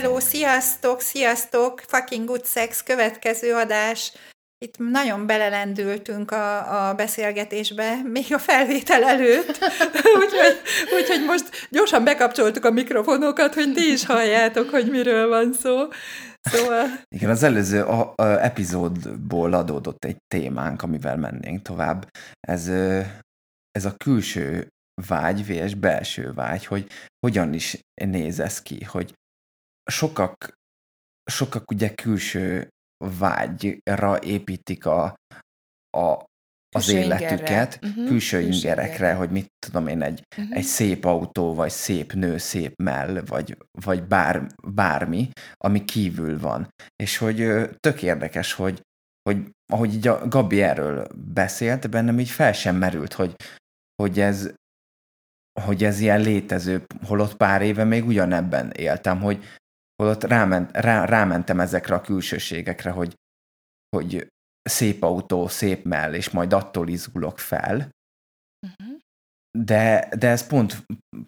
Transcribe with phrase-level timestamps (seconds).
[0.00, 1.80] Hello, sziasztok, sziasztok!
[1.80, 4.12] Fucking good sex, következő adás.
[4.58, 9.58] Itt nagyon belelendültünk a, a beszélgetésbe, még a felvétel előtt,
[10.22, 10.60] úgyhogy,
[10.98, 15.88] úgyhogy most gyorsan bekapcsoltuk a mikrofonokat, hogy ti is halljátok, hogy miről van szó.
[16.40, 16.86] Szóval...
[17.08, 22.08] Igen, az előző a, a epizódból adódott egy témánk, amivel mennénk tovább.
[22.40, 22.68] Ez,
[23.70, 24.68] ez a külső
[25.08, 26.86] vágy és belső vágy, hogy
[27.26, 29.12] hogyan is néz ez ki, hogy
[29.92, 30.52] sokak,
[31.30, 32.68] sokak ugye külső
[33.18, 35.14] vágyra építik a,
[35.96, 36.26] a,
[36.76, 37.78] az Külső életüket, ingerre.
[38.00, 39.14] Mhm, külső külső ingerekre, ingerre.
[39.14, 40.52] hogy mit tudom én, egy, Mhm.
[40.52, 46.68] egy szép autó, vagy szép nő, szép mell, vagy, vagy bár, bármi, ami kívül van.
[47.02, 47.36] És hogy
[47.78, 48.80] tök érdekes, hogy,
[49.22, 53.34] hogy ahogy így a Gabi erről beszélt, bennem így fel sem merült, hogy,
[54.02, 54.52] hogy ez
[55.60, 59.44] hogy ez ilyen létező, holott pár éve még ugyanebben éltem, hogy
[60.02, 63.14] holott ráment, rá, rámentem ezekre a külsőségekre, hogy,
[63.96, 64.28] hogy
[64.62, 67.90] szép autó, szép mell, és majd attól izgulok fel,
[68.66, 68.98] Uh-huh.
[69.58, 70.86] de, de ez pont,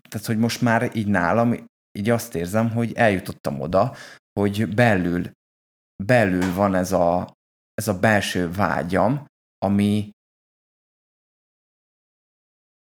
[0.08, 1.52] tehát hogy most már így nálam,
[1.98, 3.96] így azt érzem, hogy eljutottam oda,
[4.40, 5.30] hogy belül,
[6.04, 7.34] belül van ez a,
[7.74, 9.24] ez a belső vágyam,
[9.58, 10.10] ami,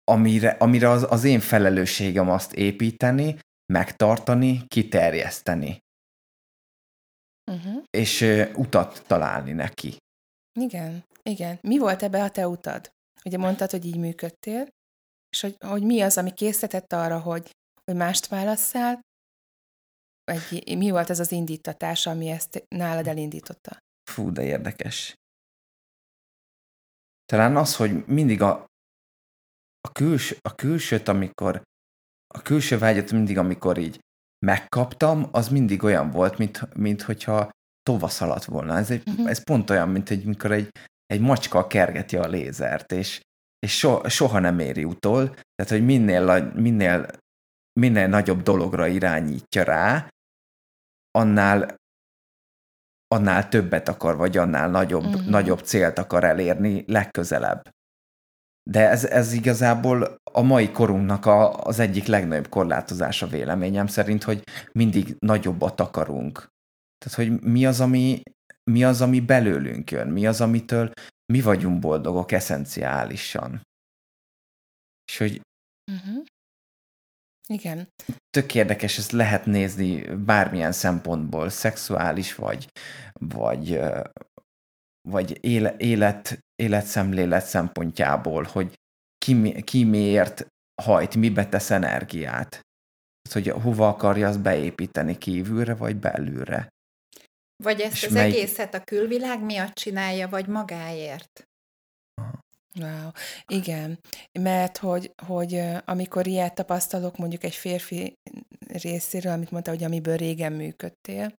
[0.03, 3.39] amire, amire az, az én felelősségem azt építeni,
[3.73, 5.79] megtartani, kiterjeszteni,
[7.51, 7.83] Uh-huh.
[7.89, 9.97] és ö, utat találni neki.
[10.59, 11.57] Igen, igen.
[11.61, 12.91] Mi volt ebbe a te utad?
[13.25, 14.67] Ugye mondtad, hogy így működtél,
[15.29, 17.51] és hogy, hogy mi az, ami készített arra, hogy,
[17.83, 18.99] hogy mást válasszál,
[20.23, 23.77] vagy mi volt ez az indítatás, ami ezt nálad elindította?
[24.11, 25.13] Fú, de érdekes.
[27.25, 28.65] Talán az, hogy mindig a,
[29.87, 31.61] a, külső, a külsőt, amikor
[32.33, 33.99] a külső vágyat mindig, amikor így
[34.45, 37.49] megkaptam, az mindig olyan volt, mint, mint hogyha
[37.83, 38.77] tovaszaladt volna.
[38.77, 39.27] Ez, egy, Mhm.
[39.27, 40.69] ez pont olyan, mint egy, amikor egy,
[41.05, 43.21] egy macska kergeti a lézert, és,
[43.59, 47.09] és so, soha nem éri utol, tehát, hogy minél, minél,
[47.79, 50.09] minél nagyobb dologra irányítja rá,
[51.11, 51.77] annál
[53.15, 55.29] annál többet akar, vagy annál nagyobb, mm-hmm.
[55.29, 57.69] nagyobb célt akar elérni legközelebb.
[58.69, 64.43] De ez, ez igazából a mai korunknak a, az egyik legnagyobb korlátozása véleményem szerint, hogy
[64.71, 66.47] mindig nagyobbat akarunk.
[66.97, 68.21] Tehát, hogy mi az, ami,
[68.71, 70.91] mi az, ami belőlünk jön, mi az, amitől
[71.33, 73.61] mi vagyunk boldogok eszenciálisan.
[75.11, 75.41] És hogy
[75.91, 76.23] Uh-huh.
[77.47, 77.87] Igen.
[78.29, 82.67] tök érdekes, ezt lehet nézni bármilyen szempontból, szexuális vagy,
[83.13, 83.79] vagy,
[85.09, 88.73] vagy éle, élet, életszemlélet szempontjából, hogy
[89.17, 90.45] ki, ki miért
[90.81, 92.49] hajt, mibe tesz energiát.
[93.29, 96.67] Tehát, hogy hova akarja azt beépíteni kívülre, vagy belülre.
[97.63, 101.43] Vagy ezt És az melyik- egészet a külvilág miatt csinálja, vagy magáért?
[102.79, 103.09] Wow.
[103.47, 103.99] Igen,
[104.39, 108.13] mert hogy, hogy amikor ilyet tapasztalok mondjuk egy férfi
[108.67, 111.33] részéről, amit mondta, hogy amiből régen működtél,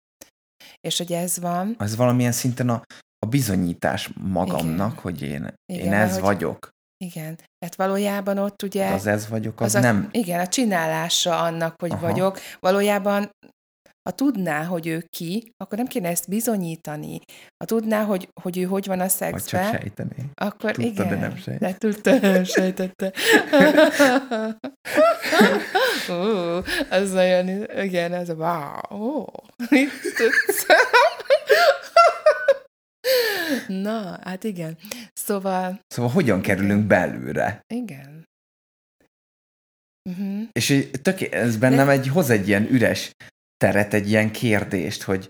[0.80, 2.82] és hogy ez van, Az valamilyen szinten a,
[3.26, 5.02] a bizonyítás magamnak, Igen.
[5.02, 6.68] hogy én, Igen, én ez hogy- vagyok.
[7.04, 8.90] igen, tehát valójában ott ugye...
[8.92, 10.04] Az ez vagyok, az, az nem...
[10.12, 12.00] A, igen, a csinálása annak, hogy Aha.
[12.06, 12.38] Vagyok.
[12.60, 13.30] Valójában,
[14.08, 17.18] ha tudná, hogy ő ki, akkor nem kéne ezt bizonyítani.
[17.56, 20.30] Ha tudná, hogy, hogy ő hogy van a Vagy csak szexben, sejteni.
[20.34, 21.18] akkor Tudta, de igen.
[21.18, 21.58] nem sejt.
[21.58, 23.12] De tudta, nem sejtette.
[26.10, 26.56] Ó,
[26.90, 27.48] az nagyon,
[27.82, 29.24] igen, az a wow,
[29.70, 30.66] mit tudsz?
[33.68, 34.78] Na, hát igen.
[35.12, 37.60] Szóval, Szóval hogyan kerülünk belülre?
[37.74, 38.28] igen.
[40.10, 40.48] Uh-huh.
[40.52, 43.12] És tök, ez bennem egy, hoz egy ilyen üres
[43.56, 45.28] teret, egy ilyen kérdést, hogy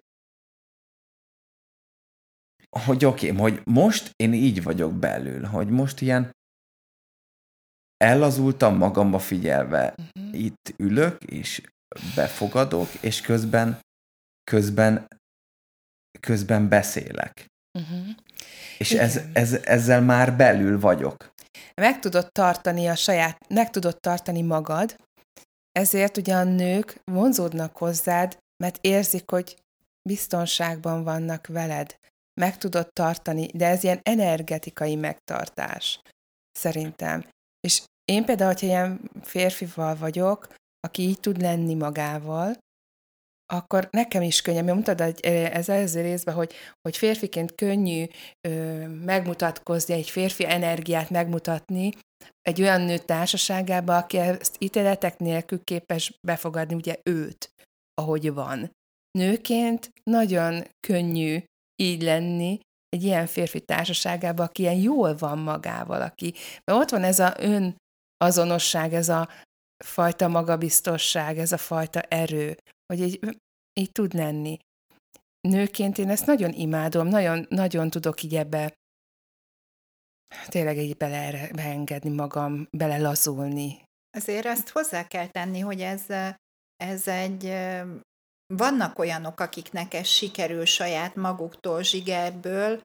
[2.79, 6.31] hogy oké, okay, hogy most én így vagyok belül, hogy most ilyen
[7.97, 10.43] ellazultam magamba figyelve, Uh-huh.
[10.43, 11.63] itt ülök, és
[12.15, 13.81] befogadok, és közben
[14.51, 15.07] közben
[16.21, 17.47] közben beszélek.
[17.79, 18.07] Uh-huh.
[18.79, 19.05] És Igen.
[19.05, 21.33] ez, ez, ezzel már belül vagyok.
[21.75, 24.97] meg tudod tartani a saját, meg tudod tartani magad,
[25.73, 29.57] ezért ugye a nők vonzódnak hozzád, mert érzik, hogy
[30.09, 31.97] biztonságban vannak veled,
[32.41, 36.01] meg tudod tartani, de ez ilyen energetikai megtartás,
[36.53, 37.25] szerintem.
[37.61, 42.57] És én például, hogyha ilyen férfival vagyok, aki így tud lenni magával,
[43.51, 44.67] akkor nekem is könnyebb.
[44.67, 46.53] Mondtad hogy ez előző részben, hogy,
[46.83, 48.05] hogy férfiként könnyű
[48.49, 51.93] ö, megmutatkozni, egy férfi energiát megmutatni
[52.43, 57.51] egy olyan nő társaságába, aki ezt ítéletek nélkül képes befogadni ugye őt,
[57.95, 58.71] ahogy van.
[59.19, 61.43] Nőként nagyon könnyű
[61.83, 67.03] így lenni egy ilyen férfi társaságában, aki ilyen jól van magával, aki, mert ott van
[67.03, 67.77] ez a ön
[68.17, 69.29] azonosság, ez a
[69.85, 72.57] fajta magabiztosság, ez a fajta erő,
[72.91, 73.41] hogy így,
[73.81, 74.59] így tud lenni.
[75.49, 78.75] Nőként én ezt nagyon imádom, nagyon, nagyon tudok így ebbe
[80.49, 83.83] tényleg így bele, beengedni magam, belelazulni.
[84.17, 86.05] Azért azt hozzá kell tenni, hogy ez,
[86.77, 87.57] ez egy
[88.55, 92.81] vannak olyanok, akiknek ez sikerül saját maguktól, zsigerből,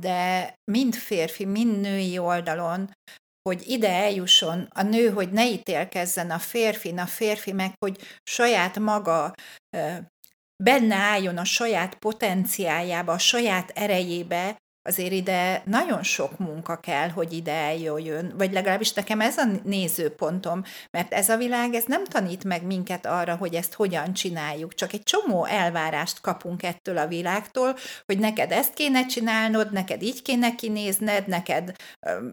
[0.00, 2.90] de mind férfi, mind női oldalon,
[3.48, 8.78] hogy ide eljusson a nő, hogy ne ítélkezzen a férfi, a férfi meg, hogy saját
[8.78, 9.32] maga
[10.62, 14.56] benne álljon a saját potenciáljába, a saját erejébe,
[14.88, 20.62] azért ide nagyon sok munka kell, hogy ide eljöjjön, vagy legalábbis nekem ez a nézőpontom,
[20.90, 24.92] mert ez a világ, ez nem tanít meg minket arra, hogy ezt hogyan csináljuk, csak
[24.92, 27.76] egy csomó elvárást kapunk ettől a világtól,
[28.06, 31.76] hogy neked ezt kéne csinálnod, neked így kéne kinézned, neked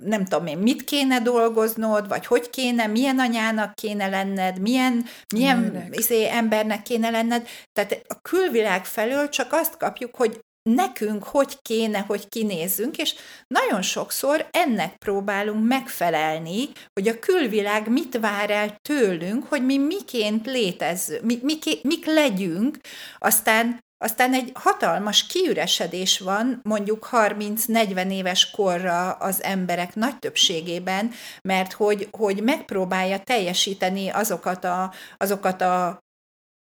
[0.04, 5.88] nem tudom én, mit kéne dolgoznod, vagy hogy kéne, milyen anyának kéne lenned, milyen, milyen
[5.92, 7.48] izé, embernek kéne lenned.
[7.74, 13.16] Tehát a külvilág felől csak azt kapjuk, hogy nekünk hogy kéne, hogy kinézzünk, és
[13.48, 20.46] nagyon sokszor ennek próbálunk megfelelni, hogy a külvilág mit vár el tőlünk, hogy mi miként
[20.46, 22.78] létezzünk, mi, mik, mik legyünk,
[23.18, 31.74] aztán aztán egy hatalmas kiüresedés van mondjuk 30-40 éves korra az emberek nagy többségében, mert
[31.74, 36.05] hogy, hogy megpróbálja teljesíteni azokat a, azokat a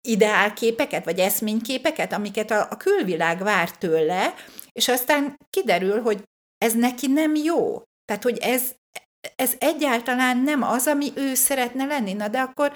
[0.07, 4.33] ideálképeket, vagy eszményképeket, amiket a, a külvilág vár tőle,
[4.71, 6.23] és aztán kiderül, hogy
[6.57, 7.81] ez neki nem jó.
[8.05, 8.75] Tehát, hogy ez,
[9.35, 12.13] ez egyáltalán nem az, ami ő szeretne lenni.
[12.13, 12.73] Na, de akkor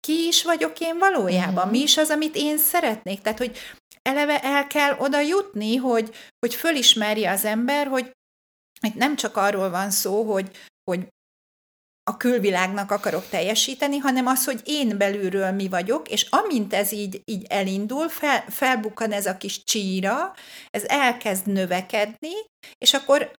[0.00, 1.64] ki is vagyok én valójában?
[1.64, 1.70] Mm-hmm.
[1.70, 3.20] Mi is az, amit én szeretnék?
[3.20, 3.58] Tehát, hogy
[4.02, 8.12] eleve el kell oda jutni, hogy, hogy fölismerje az ember, hogy
[8.94, 10.50] nem csak arról van szó, hogy,
[10.90, 11.08] hogy
[12.10, 17.22] a külvilágnak akarok teljesíteni, hanem az, hogy én belülről mi vagyok, és amint ez így,
[17.24, 20.34] így elindul, fel, felbukkan ez a kis csíra,
[20.70, 22.32] ez elkezd növekedni,
[22.78, 23.32] és akkor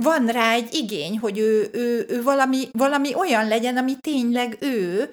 [0.00, 5.12] van rá egy igény, hogy ő, ő, ő valami, valami olyan legyen, ami tényleg ő,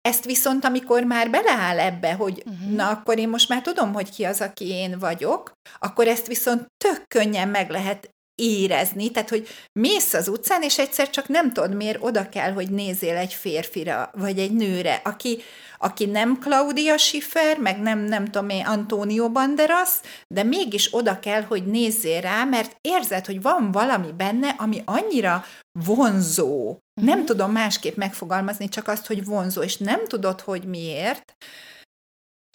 [0.00, 2.70] ezt viszont, amikor már beleáll ebbe, hogy uh-huh.
[2.70, 6.66] na, akkor én most már tudom, hogy ki az, aki én vagyok, akkor ezt viszont
[6.84, 11.74] tök könnyen meg lehet érezni, tehát hogy mész az utcán, és egyszer csak nem tudod,
[11.74, 15.38] miért oda kell, hogy nézzél egy férfira, vagy egy nőre, aki,
[15.78, 19.90] aki nem Claudia Schiffer, meg nem, nem tudom én, Antonio Banderas,
[20.34, 25.44] de mégis oda kell, hogy nézzél rá, mert érzed, hogy van valami benne, ami annyira
[25.84, 26.66] vonzó.
[26.66, 27.14] Uh-huh.
[27.14, 31.36] Nem tudom másképp megfogalmazni, csak azt, hogy vonzó, és nem tudod, hogy miért,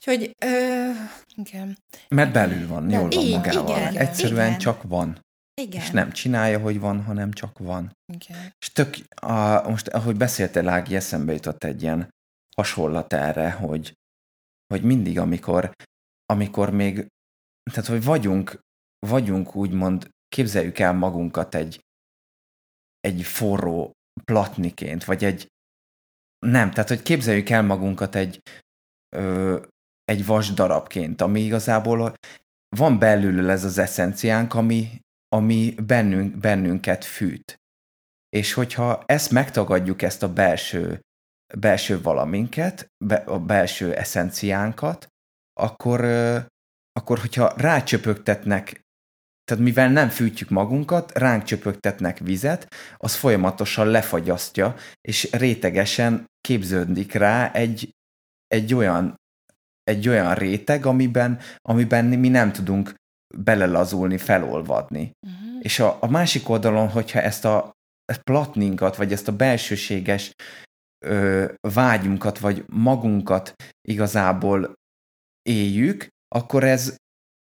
[0.08, 0.90] Úgyhogy, ö...
[1.36, 1.78] igen.
[2.08, 3.78] Mert belül van, jól van magával.
[3.78, 4.60] Igen, Egyszerűen igen.
[4.60, 5.22] csak van.
[5.62, 5.82] Igen.
[5.82, 7.92] És nem csinálja, hogy van, hanem csak van.
[8.14, 8.54] Igen.
[8.60, 12.10] És tök, a, most ahogy beszéltél, Ági, eszembe jutott egy ilyen
[12.56, 13.94] hasonlat erre, hogy,
[14.68, 15.72] hogy mindig, amikor,
[16.26, 17.08] amikor még,
[17.72, 18.60] tehát hogy vagyunk,
[19.08, 21.80] vagyunk úgymond, képzeljük el magunkat egy,
[23.00, 23.92] egy forró
[24.24, 25.48] platniként, vagy egy,
[26.46, 28.40] nem, tehát hogy képzeljük el magunkat egy,
[29.16, 29.62] ö,
[30.04, 32.14] egy vasdarabként, ami igazából
[32.76, 35.03] van belül ez az eszenciánk, ami,
[35.34, 37.56] ami bennünk, bennünket fűt.
[38.30, 41.00] És hogyha ezt megtagadjuk, ezt a belső,
[41.58, 45.08] belső valaminket, be, a belső eszenciánkat,
[45.54, 46.00] akkor,
[46.92, 48.82] akkor hogyha rácsöpögtetnek,
[49.44, 57.52] tehát mivel nem fűtjük magunkat, ránk csöpögtetnek vizet, az folyamatosan lefagyasztja, és rétegesen képződik rá
[57.52, 57.90] egy,
[58.48, 59.16] egy olyan
[59.84, 62.94] egy olyan réteg, amiben, amiben mi nem tudunk
[63.38, 65.12] belelazulni, felolvadni.
[65.28, 65.60] Uh-huh.
[65.60, 67.72] És a, a másik oldalon, hogyha ezt a
[68.24, 70.34] platninkat, vagy ezt a belsőséges
[71.06, 73.54] ö, vágyunkat, vagy magunkat
[73.88, 74.74] igazából
[75.42, 76.96] éljük, akkor ez,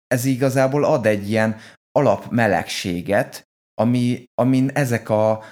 [0.08, 1.58] ez igazából ad egy ilyen
[1.92, 3.44] alapmelegséget,
[3.82, 5.44] ami, amin ezek a,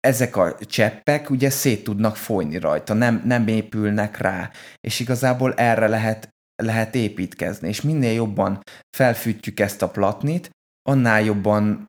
[0.00, 4.50] ezek a cseppek ugye szét tudnak folyni rajta, nem, nem épülnek rá,
[4.80, 8.60] és igazából erre lehet lehet építkezni, és minél jobban
[8.96, 10.50] felfűtjük ezt a platnit,
[10.82, 11.86] annál jobban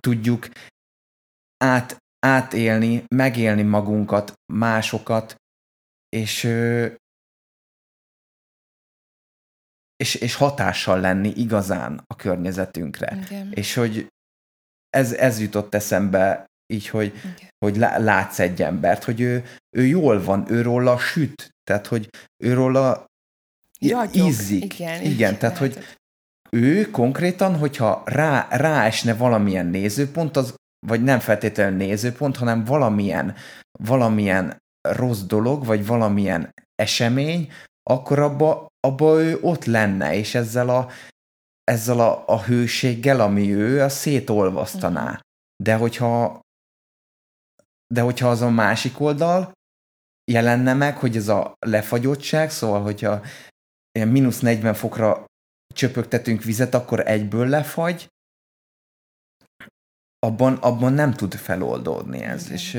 [0.00, 0.48] tudjuk
[1.64, 5.34] át, átélni, megélni magunkat, másokat,
[6.08, 6.44] és,
[9.96, 13.16] és, és hatással lenni igazán a környezetünkre.
[13.16, 13.52] Igen.
[13.52, 14.06] És hogy
[14.88, 17.50] ez, ez jutott eszembe így, hogy, Igen.
[17.58, 19.44] hogy lá- látsz egy embert, hogy ő,
[19.76, 22.10] ő jól van, ő róla süt, tehát hogy
[22.44, 23.06] ő róla
[23.78, 24.26] Ragyog.
[24.26, 24.74] ízik.
[24.74, 25.78] Igen, Igen, így tehát hogy
[26.50, 30.54] ő konkrétan, hogyha rá, ráesne valamilyen nézőpont, az,
[30.86, 33.34] vagy nem feltétlenül nézőpont, hanem valamilyen,
[33.78, 34.56] valamilyen
[34.88, 40.88] rossz dolog, vagy valamilyen esemény, akkor abba, abba ő ott lenne, és ezzel a,
[41.64, 45.20] ezzel a, a hőséggel, ami ő, azt szétolvasztaná.
[45.62, 46.40] De hogyha
[47.94, 49.52] de hogyha az a másik oldal
[50.30, 53.22] jelenne meg, hogy ez a lefagyottság, szóval hogyha
[53.98, 55.24] ilyen mínusz 40 fokra
[55.74, 58.08] csöpögtetünk vizet, akkor egyből lefagy,
[60.18, 62.42] abban, abban nem tud feloldódni ez.
[62.44, 62.54] Igen.
[62.56, 62.70] És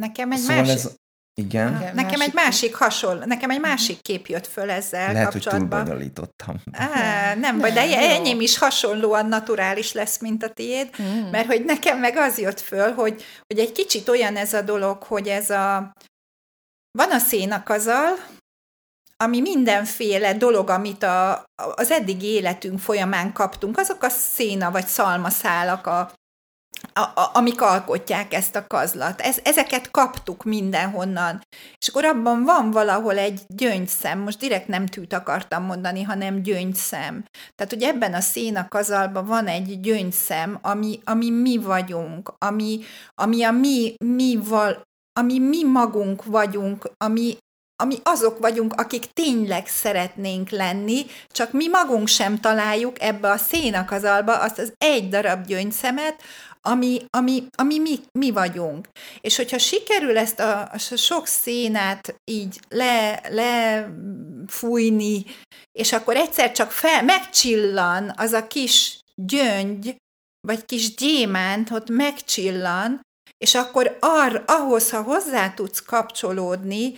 [0.00, 0.74] Nekem egy szóval másik...
[0.74, 0.94] ez,
[1.40, 5.32] igen, Igen, Nekem másik egy másik hasonló, nekem egy másik kép jött föl ezzel lehet,
[5.32, 5.78] hogy kapcsolatban.
[5.84, 6.56] túlbonyolítottam.
[6.72, 7.96] Á, nem baj, de jó.
[7.96, 11.30] enyém is hasonlóan naturális lesz, mint a tiéd, Mm.
[11.30, 15.02] mert hogy nekem meg az jött föl, hogy, hogy egy kicsit olyan ez a dolog,
[15.02, 15.92] hogy ez a...
[16.98, 18.08] Van a szénakazal,
[19.22, 25.86] ami mindenféle dolog, amit a, az eddigi életünk folyamán kaptunk, azok a széna vagy szalmaszálak,
[25.86, 26.12] a,
[26.92, 29.20] a, a, amik alkotják ezt a kazlat.
[29.20, 31.40] Ez, ezeket kaptuk mindenhonnan.
[31.78, 37.24] És akkor abban van valahol egy gyöngyszem, most direkt nem tűt akartam mondani, hanem gyöngyszem.
[37.54, 42.80] Tehát, hogy ebben a szénakazalban van egy gyöngyszem, ami, ami mi vagyunk, ami,
[43.14, 44.82] ami a mi, mi val,
[45.20, 47.36] ami mi magunk vagyunk, ami,
[47.82, 54.38] ami azok vagyunk, akik tényleg szeretnénk lenni, csak mi magunk sem találjuk ebbe a szénakazalba
[54.38, 56.22] azt az egy darab gyöngyszemet,
[56.60, 58.88] ami, ami, ami mi, mi vagyunk.
[59.20, 65.24] És hogyha sikerül ezt a, a sok szénát így le, lefújni,
[65.78, 69.96] és akkor egyszer csak fel, megcsillan az a kis gyöngy,
[70.46, 73.00] vagy kis gyémánt, ott megcsillan,
[73.38, 76.94] és akkor ar, ahhoz, ha hozzá tudsz kapcsolódni,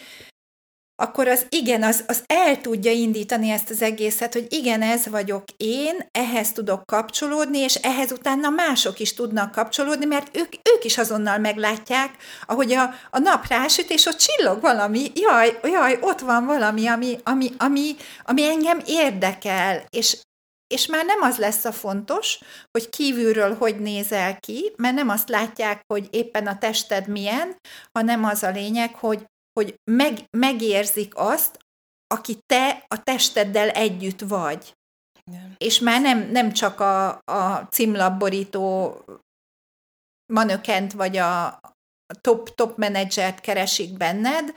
[0.97, 5.45] akkor az igen, az, az el tudja indítani ezt az egészet, hogy igen, ez vagyok
[5.57, 10.99] én, ehhez tudok kapcsolódni, és ehhez utána mások is tudnak kapcsolódni, mert ők, ők is
[10.99, 16.47] azonnal meglátják, ahogy a, a nap rásüt, és ott csillog valami, jaj, jaj, ott van
[16.47, 20.19] valami, ami, ami, ami, ami engem érdekel, és,
[20.75, 22.39] és már nem az lesz a fontos,
[22.71, 27.57] hogy kívülről hogy nézel ki, mert nem azt látják, hogy éppen a tested milyen,
[27.93, 29.27] hanem az a lényeg, hogy
[29.61, 31.59] hogy meg, megérzik azt,
[32.07, 34.75] aki te a testeddel együtt vagy.
[35.25, 35.55] Igen.
[35.59, 38.97] És már nem, nem csak a, a címlapborító
[40.33, 41.61] manökent vagy a
[42.21, 44.55] top, top menedzsert keresik benned,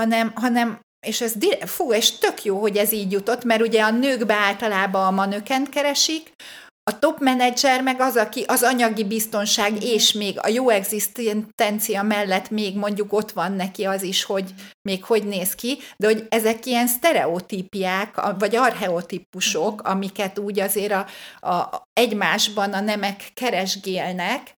[0.00, 1.34] hanem, hanem és ez
[1.66, 5.68] fú, és tök jó, hogy ez így jutott, mert ugye a nőkbe általában a manökent
[5.68, 6.32] keresik,
[6.82, 12.50] a top menedzser meg az, aki az anyagi biztonság és még a jó egzisztencia mellett
[12.50, 14.54] még mondjuk ott van neki az is, hogy
[14.88, 21.06] még hogy néz ki, de hogy ezek ilyen sztereotípiák, vagy archeotípusok, amiket úgy azért a,
[21.48, 24.56] a, egymásban a nemek keresgélnek,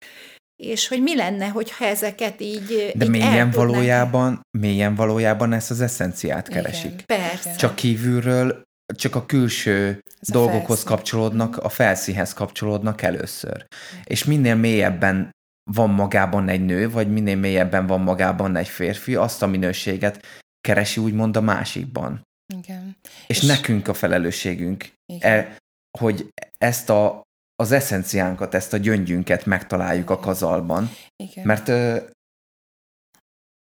[0.62, 5.80] és hogy mi lenne, hogyha ezeket így De így mélyen valójában, mélyen valójában ezt az
[5.80, 6.62] eszenciát Igen.
[6.62, 7.02] keresik.
[7.06, 7.54] Persze.
[7.56, 8.62] Csak kívülről,
[8.92, 10.86] csak a külső Ez a dolgokhoz felszín.
[10.86, 13.66] kapcsolódnak, a felszínhez kapcsolódnak először.
[14.04, 15.30] És minél mélyebben
[15.70, 20.26] van magában egy nő, vagy minél mélyebben van magában egy férfi, azt a minőséget
[20.60, 22.22] keresi úgymond a másikban.
[22.54, 22.96] Igen.
[23.26, 25.32] És, És- nekünk a felelősségünk, Igen.
[25.38, 25.56] e,
[25.98, 26.28] hogy
[26.58, 27.22] ezt a,
[27.56, 30.90] az eszenciánkat, ezt a gyöngyünket megtaláljuk a kazalban,
[31.22, 31.46] Igen.
[31.46, 31.96] mert ö,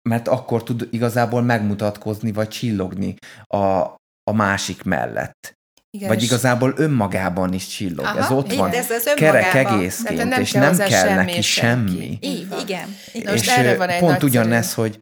[0.09, 3.95] mert akkor tud igazából megmutatkozni, vagy csillogni a,
[4.29, 5.57] a másik mellett.
[5.91, 8.05] Igen, Vagy igazából önmagában is csillog.
[8.05, 8.71] Aha, ez ott így, van.
[8.71, 9.79] ez az Kerek önmagában.
[9.79, 12.17] egészként, Tehát nem és kell nem kell semmi neki semmi.
[12.21, 12.59] Így, van.
[12.59, 12.95] igen.
[13.13, 13.31] Igen.
[13.31, 15.00] most és erre van egy pont ugyanez, hogy,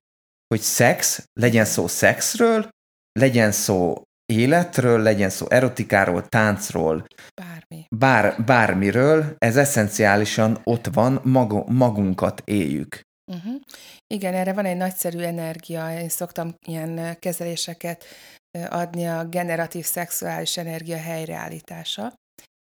[0.48, 2.70] hogy szex, legyen szó szexről,
[3.20, 7.06] legyen szó életről, legyen szó erotikáról, táncról,
[7.42, 7.86] Bármi.
[7.96, 13.02] bár, bármiről, ez eszenciálisan ott van, magu, magunkat éljük.
[13.32, 13.54] Uh-huh.
[14.14, 16.00] Igen, erre van egy nagyszerű energia.
[16.00, 18.04] Én szoktam ilyen kezeléseket
[18.70, 22.14] adni a generatív szexuális energia helyreállítása,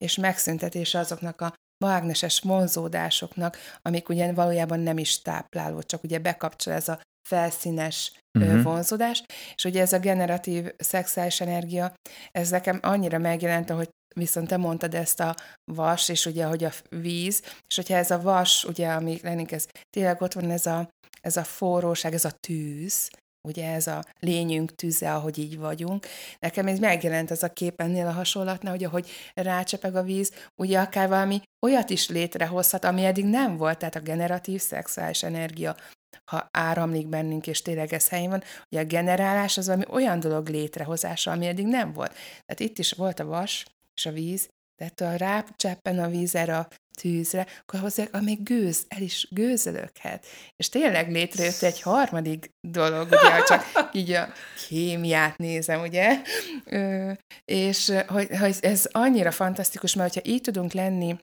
[0.04, 6.72] és megszüntetése azoknak a mágneses vonzódásoknak, amik ugye valójában nem is tápláló, csak ugye bekapcsol
[6.74, 8.62] ez a felszínes uh-huh.
[8.62, 9.22] Vonzódás,
[9.54, 11.94] és ugye ez a generatív szexuális energia,
[12.30, 15.34] ez nekem annyira megjelent, hogy viszont te mondtad ezt a
[15.72, 19.66] vas, és ugye, hogy a víz, és hogyha ez a vas, ugye, ami lennénk, ez
[19.90, 20.88] tényleg ott van ez a,
[21.20, 23.10] ez a forróság, ez a tűz,
[23.48, 26.06] ugye ez a lényünk tűze, ahogy így vagyunk.
[26.38, 30.80] Nekem ez megjelent az a kép ennél a hasonlatnál, hogy ahogy rácsepeg a víz, ugye
[30.80, 35.76] akár valami olyat is létrehozhat, ami eddig nem volt, tehát a generatív szexuális energia,
[36.24, 40.48] ha áramlik bennünk, és tényleg ez helyén van, ugye a generálás az valami olyan dolog
[40.48, 42.12] létrehozása, ami eddig nem volt.
[42.46, 46.56] Tehát itt is volt a vas és a víz, tehát ha rácseppen a víz erre
[46.58, 46.68] a
[47.00, 50.26] tűzre, akkor hozzá, amíg gőz, el is gőzölöghet.
[50.56, 54.32] És tényleg létrejött egy harmadik dolog, ugye, csak így a
[54.68, 56.22] kémiát nézem, ugye,
[56.64, 57.12] Ö,
[57.44, 61.16] és hogy, hogy ez annyira fantasztikus, mert hogyha így tudunk lenni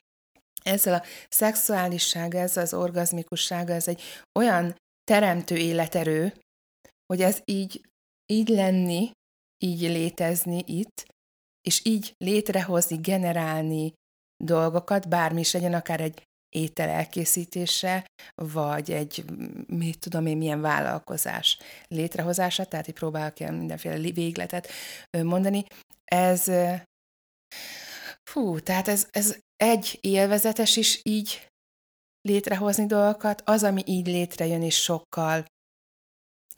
[0.62, 4.02] ezzel a szexuálissága, ezzel az orgazmikussága, ez egy
[4.38, 6.32] olyan teremtő életerő,
[7.06, 7.80] hogy ez így,
[8.32, 9.10] így lenni,
[9.64, 11.04] így létezni itt,
[11.68, 13.92] és így létrehozni, generálni
[14.44, 19.24] dolgokat, bármi is legyen, akár egy étel elkészítése, vagy egy,
[19.66, 24.68] mit tudom én, milyen vállalkozás létrehozása, tehát így próbálok ilyen mindenféle végletet
[25.22, 25.64] mondani.
[26.04, 26.50] Ez,
[28.30, 31.48] fú, tehát ez, ez egy élvezetes is így
[32.20, 35.44] létrehozni dolgokat, az, ami így létrejön, és sokkal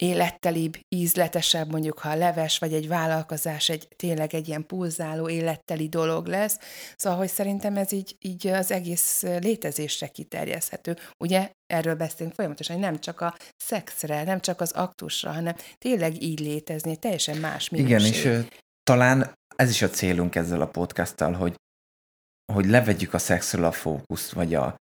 [0.01, 5.87] élettelibb, ízletesebb, mondjuk ha a leves, vagy egy vállalkozás egy tényleg egy ilyen pulzáló, életteli
[5.87, 6.57] dolog lesz.
[6.95, 10.97] Szóval, hogy szerintem ez így, így az egész létezésre kiterjeszthető.
[11.17, 16.21] Ugye erről beszélünk folyamatosan, hogy nem csak a szexre, nem csak az aktusra, hanem tényleg
[16.21, 18.15] így létezni, egy teljesen más minőség.
[18.15, 18.47] Igen, és
[18.83, 21.55] talán ez is a célunk ezzel a podcasttal, hogy,
[22.53, 24.75] hogy levegyük a szexről a fókuszt, vagy a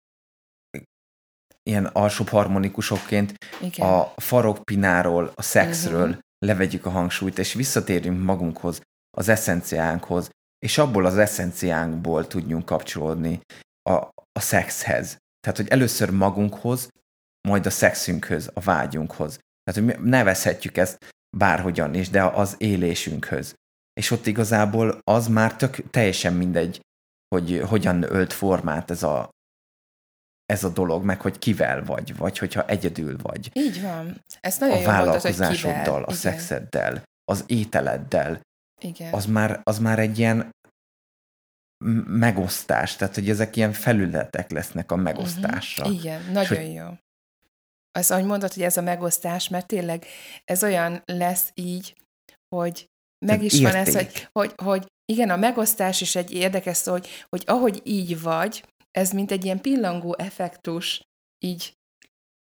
[1.68, 3.88] ilyen alsóbb harmonikusokként Igen.
[3.88, 6.18] a farokpináról, a szexről Mhm.
[6.46, 8.82] levegyük a hangsúlyt, és visszatérjünk magunkhoz,
[9.18, 10.30] az eszenciánkhoz,
[10.66, 13.42] és abból az eszenciánkból tudjunk kapcsolódni
[13.90, 13.94] a,
[14.32, 15.18] a szexhez.
[15.40, 16.88] Tehát, hogy először magunkhoz,
[17.48, 19.40] majd a szexünkhöz, a vágyunkhoz.
[19.64, 21.06] Tehát, hogy mi nevezhetjük ezt
[21.38, 23.54] bárhogyan is, de az élésünkhöz.
[23.94, 26.80] És ott igazából az már tök teljesen mindegy,
[27.36, 29.30] hogy hogyan ölt formát ez a,
[30.54, 33.50] ez a dolog, meg hogy kivel vagy, vagy hogyha egyedül vagy.
[33.54, 34.24] Így van.
[34.40, 35.94] Ezt nagyon A vállalkozásoddal, kivel.
[35.96, 36.16] a Igen.
[36.16, 38.42] szexeddel, az ételeddel,
[38.82, 39.14] Igen.
[39.14, 40.50] az már, az már egy ilyen
[42.06, 45.84] megosztás, tehát hogy ezek ilyen felületek lesznek a megosztásra.
[45.86, 46.00] Uh-huh.
[46.00, 46.88] Igen, nagyon hogy- jó.
[47.92, 50.06] Az, ahogy mondod, hogy ez a megosztás, mert tényleg
[50.46, 51.96] ez olyan lesz így,
[52.56, 52.86] hogy
[53.26, 57.08] meg is van ez, hogy, hogy, hogy igen, a megosztás is egy érdekes szó, hogy,
[57.30, 58.64] hogy ahogy így vagy,
[58.98, 61.02] ez mint egy ilyen pillangó effektus,
[61.40, 61.74] így,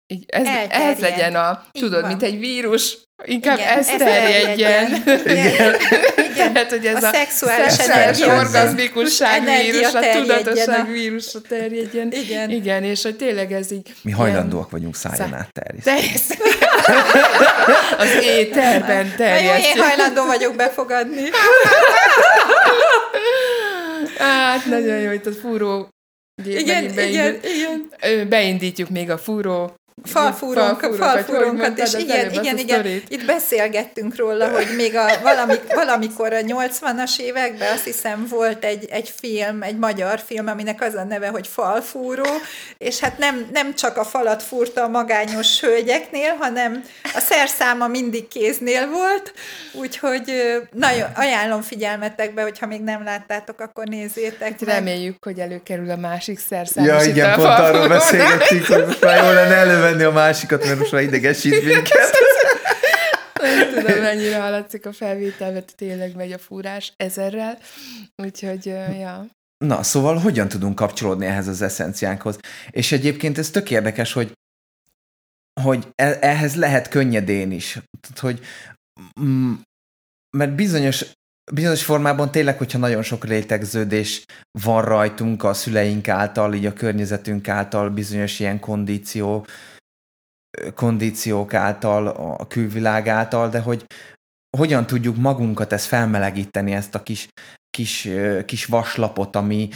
[0.07, 0.91] így ez, Elterjed.
[0.95, 2.09] ez legyen a, Így tudod, van.
[2.09, 5.03] mint egy vírus, inkább Igen, ez ez terjedjen.
[5.03, 5.75] terjedjen.
[6.31, 6.53] Igen.
[6.53, 12.11] Tehát, hogy ez A a, szexuális szexuális orgazmikusság energia vírus, a tudatosság a- vírusa terjedjen.
[12.11, 12.49] Igen.
[12.49, 13.93] Igen, és hogy tényleg ez így...
[14.01, 15.99] Mi hajlandóak vagyunk szájon Szá- át terjeszteni.
[16.01, 16.49] Terjeszteni.
[17.97, 21.23] Az éterben Na jó, én hajlandó vagyok befogadni.
[24.17, 25.89] Hát, nagyon jó, itt a fúró
[26.45, 28.29] Igen, igen, igen.
[28.29, 34.95] Beindítjuk még a fúró Hogy falfúrónkat, és igen, igen, igen, itt beszélgettünk róla, hogy még
[34.95, 40.47] a, valami, valamikor a 80-as években azt hiszem volt egy, egy film, egy magyar film,
[40.47, 42.29] aminek az a neve, hogy Falfúró,
[42.77, 48.27] és hát nem, nem csak a falat fúrta a magányos hölgyeknél, hanem a szerszáma mindig
[48.27, 49.33] kéznél volt,
[49.71, 50.31] úgyhogy
[50.71, 54.75] nagyon ajánlom figyelmetekbe, hogyha még nem láttátok, akkor nézzétek meg.
[54.75, 56.85] Reméljük, hogy előkerül a másik szerszám.
[56.85, 59.55] Ja, igen, pont arról beszélgettünk, hogy már jó lenne
[59.89, 62.11] elővenni a másikat, mert most már idegesít minket.
[63.41, 67.57] Nem tudom, mennyire hallatszik a felvétel, mert tényleg megy a fúrás ezerrel.
[68.15, 68.65] Úgyhogy,
[68.99, 69.25] ja.
[69.65, 72.37] Na, szóval hogyan tudunk kapcsolódni ehhez az eszenciánkhoz?
[72.69, 74.31] És egyébként ez tök érdekes, hogy,
[75.61, 77.71] hogy e- ehhez lehet könnyedén is.
[78.01, 78.45] Tehát, hogy
[79.21, 79.53] mm,
[80.37, 81.05] mert bizonyos,
[81.51, 84.25] bizonyos formában tényleg, hogyha nagyon sok rétegződés
[84.59, 89.45] van rajtunk a szüleink által, így a környezetünk által, bizonyos ilyen kondíció,
[90.75, 92.07] kondíciók által,
[92.37, 93.85] a külvilág által, de hogy
[94.57, 97.27] hogyan tudjuk magunkat ezt felmelegíteni, ezt a kis,
[97.69, 98.09] kis,
[98.45, 99.69] kis vaslapot, ami,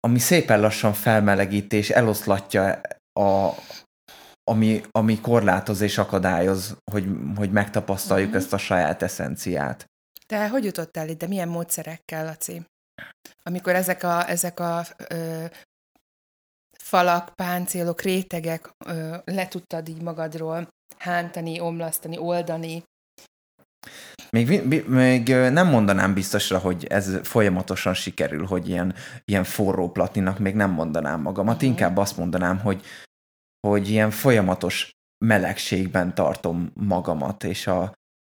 [0.00, 2.80] ami szépen lassan felmelegít és eloszlatja
[3.20, 3.50] a,
[4.50, 8.36] ami, ami korlátoz és akadályoz, hogy, hogy megtapasztaljuk Mhm.
[8.36, 9.84] ezt a saját eszenciát.
[10.26, 11.26] Te hogy jutottál ide?
[11.26, 12.62] Milyen módszerekkel, Laci?
[13.42, 15.44] Amikor ezek a, ezek a ö,
[16.86, 20.68] falak, páncélok, rétegek ö, le tudtad így magadról
[20.98, 22.82] hántani, omlasztani, oldani.
[24.30, 28.94] Még, még nem mondanám biztosra, hogy ez folyamatosan sikerül, hogy ilyen,
[29.24, 32.84] ilyen forró platninak még nem mondanám magamat, inkább azt mondanám, hogy,
[33.66, 34.90] hogy ilyen folyamatos
[35.24, 37.82] melegségben tartom magamat, és a,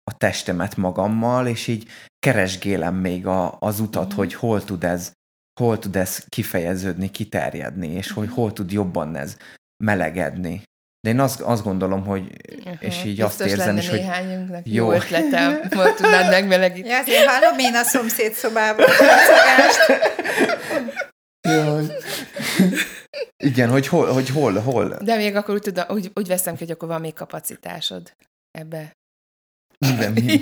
[0.04, 1.88] a testemet magammal, és így
[2.20, 4.16] keresgélem még a, az utat, Mhm.
[4.16, 5.12] hogy hol tud ez
[5.60, 8.34] hol tud ez kifejeződni, kiterjedni, és hogy Mhm.
[8.36, 9.38] hol tud jobban ez
[9.84, 10.64] melegedni.
[11.02, 12.32] De én azt, azt gondolom, hogy,
[12.80, 14.86] és Aha, így azt érzem lenne is, hogy jó.
[14.86, 16.94] jó ötletem, volt tudnád megmelegíteni.
[16.94, 18.92] Ja, azért hallom én a szomszéd szobában a.
[21.50, 21.86] Jaj.
[23.44, 24.98] Igen, hogy hol, hogy hol, hol.
[25.02, 28.12] De még akkor úgy, tudom, úgy, úgy veszem ki, hogy akkor van még kapacitásod
[28.52, 28.92] ebbe.
[29.98, 30.40] De mi, mi,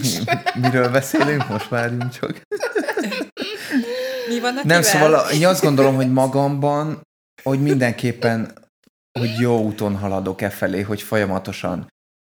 [0.62, 1.48] miről beszélünk?
[1.48, 2.42] Most várjunk csak.
[4.32, 7.02] Mi van a Nem, szóval én azt gondolom, hogy magamban,
[7.44, 8.54] hogy mindenképpen,
[9.20, 11.88] hogy jó úton haladok e felé, hogy folyamatosan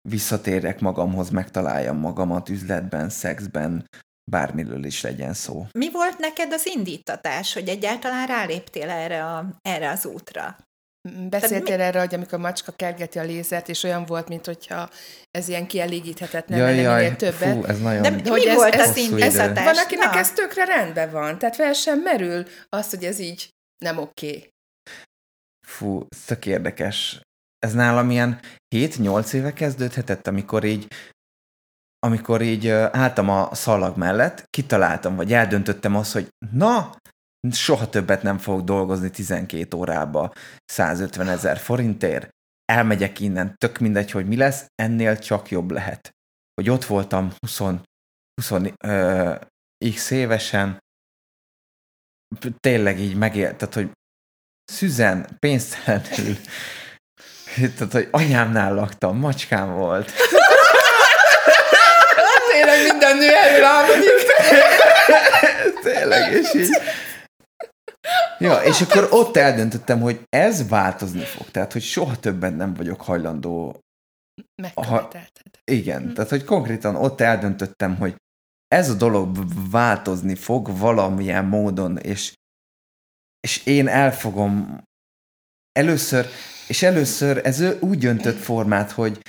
[0.08, 3.86] visszatérek magamhoz, megtaláljam magamat üzletben, szexben,
[4.30, 5.66] bármiről is legyen szó.
[5.72, 10.56] Mi volt neked az indítatás, hogy egyáltalán ráléptél erre, a, erre az útra?
[11.12, 14.90] Beszéltél erre, hogy amikor a macska kergeti a lézert, és olyan volt, mint hogyha
[15.30, 17.52] ez ilyen kielégíthetetlen Jaj, lenne jaj, minél többet.
[17.54, 18.02] fú, ez nagyon...
[18.02, 19.34] De De mi hogy ez- volt ez az indítatás?
[19.50, 19.62] idő.
[19.64, 23.48] Van, akinek Na, ez tökre rendben van, tehát fel sem merül az, hogy ez így
[23.84, 24.48] nem oké.
[25.66, 27.20] Fú, ez tök érdekes.
[27.58, 28.40] Ez nálam ilyen
[28.76, 30.86] 7-8 éve kezdődhetett, amikor így
[32.06, 36.96] amikor így álltam a szalag mellett, kitaláltam, vagy eldöntöttem azt, hogy na,
[37.52, 40.32] soha többet nem fogok dolgozni 12 órába
[40.64, 42.28] 150 ezer forintért,
[42.64, 46.10] elmegyek innen, tök mindegy, hogy mi lesz, ennél csak jobb lehet.
[46.54, 47.58] Hogy ott voltam 20,
[48.40, 49.34] 20 ö,
[49.94, 50.78] x évesen,
[52.60, 53.90] tényleg így megélt, tehát, hogy
[54.64, 56.36] szüzen, pénztelenül,
[57.76, 60.12] tehát, hogy anyámnál laktam, macskám volt.
[62.52, 64.10] Tényleg minden nő erről álmodik.
[65.82, 66.68] Tényleg, és így...
[68.38, 71.50] Ja, és akkor ott eldöntöttem, hogy ez változni fog.
[71.50, 73.80] Tehát, hogy soha többen nem vagyok hajlandó.
[74.62, 75.58] Megkövetelted.
[75.64, 78.16] Igen, tehát, hogy konkrétan ott eldöntöttem, hogy
[78.68, 79.38] ez a dolog
[79.70, 82.34] változni fog valamilyen módon, és,
[83.40, 84.82] és én elfogom
[85.72, 86.26] először,
[86.68, 89.20] és először ez úgy öntött formát, hogy,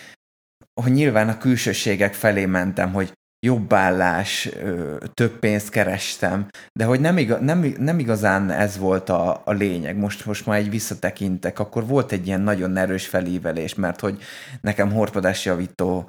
[0.82, 3.13] hogy nyilván a külsőségek felé mentem, hogy
[3.45, 9.10] jobb állás, ö, több pénzt kerestem, de hogy nem, iga, nem, nem igazán ez volt
[9.10, 9.97] a, a lényeg.
[9.97, 14.21] Most, most már egy visszatekintek, akkor volt egy ilyen nagyon erős felívelés, mert hogy
[14.62, 16.08] nekem horpadásjavító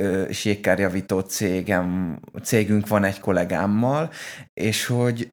[0.00, 4.10] ö, és jégkárjavító cégem, cégünk van egy kollégámmal,
[4.52, 5.28] és hogy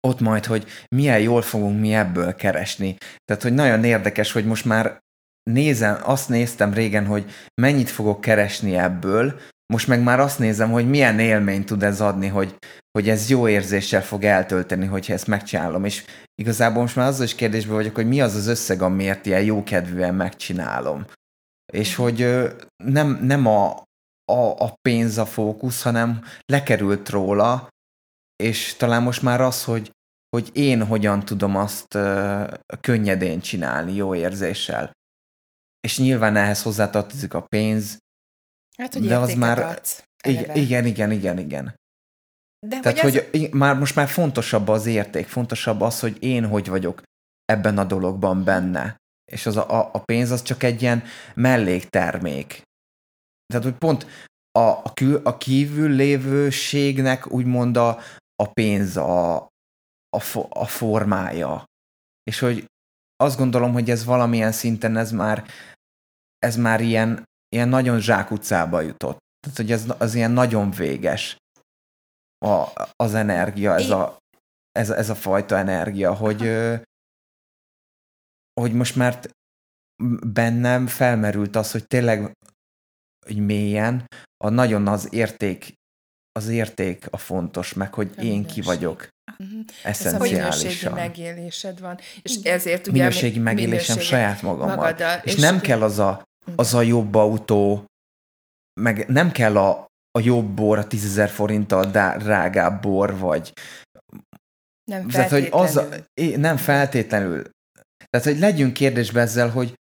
[0.00, 2.96] ott majd, hogy milyen jól fogunk mi ebből keresni.
[3.24, 5.02] Tehát, hogy nagyon érdekes, hogy most már
[5.50, 9.40] nézem, azt néztem régen, hogy mennyit fogok keresni ebből,
[9.72, 12.56] most meg már azt nézem, hogy milyen élményt tud ez adni, hogy,
[12.90, 15.84] hogy ez jó érzéssel fog eltölteni, hogyha ezt megcsinálom.
[15.84, 19.42] És igazából most már azzal is kérdésben vagyok, hogy mi az az összeg, amiért ilyen
[19.42, 21.06] jókedvűen megcsinálom.
[21.72, 22.28] És hogy
[22.84, 23.82] nem, nem a,
[24.32, 27.68] a, a pénz a fókusz, hanem lekerült róla,
[28.36, 29.90] és talán most már az, hogy,
[30.36, 31.98] hogy én hogyan tudom azt
[32.80, 34.90] könnyedén csinálni, jó érzéssel.
[35.80, 37.98] És nyilván ehhez hozzátartozik a pénz,
[38.78, 40.04] Hát, hogy De az már- adsz.
[40.26, 41.74] igen, igen, igen, igen, igen.
[42.66, 46.46] De Tehát, hogy, hogy i- már most már fontosabb az érték, fontosabb az, hogy én
[46.46, 47.02] hogy vagyok
[47.44, 48.96] ebben a dologban benne.
[49.32, 51.02] És az a, a- a pénz az csak egy ilyen
[51.34, 52.62] melléktermék.
[53.46, 54.06] Tehát, hogy pont
[54.50, 57.98] a, a, kül, a kívül lévőségnek úgymond a,
[58.42, 59.34] a pénz a,
[60.08, 61.64] a, fo, a formája.
[62.22, 62.64] És hogy
[63.16, 65.44] azt gondolom, hogy ez valamilyen szinten ez már,
[66.38, 69.18] ez már ilyen, ilyen nagyon zsákutcába jutott.
[69.40, 71.36] Tehát, hogy ez az ilyen nagyon véges
[72.38, 74.18] a, az energia, ez a,
[74.72, 76.40] ez, ez a fajta energia, hogy,
[78.60, 79.20] hogy most már
[80.26, 82.32] bennem felmerült az, hogy tényleg
[83.26, 84.06] hogy mélyen
[84.44, 85.72] a nagyon az érték,
[86.32, 89.60] az érték a fontos, meg hogy A én ki vagyok Mhm.
[89.82, 90.92] Ez a minőségi eszenciálisan.
[90.92, 91.98] megélésed van.
[92.22, 92.98] És ezért ugye...
[92.98, 94.76] Minőségi mi- megélésem minőségi saját magammal.
[94.76, 95.18] magaddal.
[95.18, 96.22] És nem kell az a.
[96.56, 97.84] az a jobb autó,
[98.80, 101.84] meg nem kell a, a jobb bor, a 10.000 forinttal
[102.18, 103.52] drágább bor, vagy
[104.90, 105.88] Nem tehát, hogy az a,
[106.36, 107.50] nem feltétlenül.
[108.10, 109.74] Tehát, hogy legyünk kérdésbe ezzel, hogy,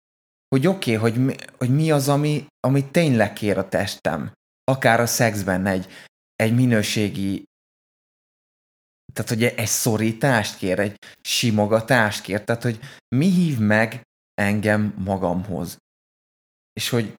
[0.49, 4.33] hogy oké, okay, hogy, mi, hogy mi az, ami, ami tényleg kér a testem.
[4.65, 5.89] Akár a szexben egy,
[6.37, 7.45] egy minőségi
[9.13, 12.81] tehát, hogy egy szorítást kér, egy simogatást kér, tehát, hogy
[13.17, 14.03] mi hív meg
[14.35, 15.77] engem magamhoz.
[16.73, 17.15] És hogy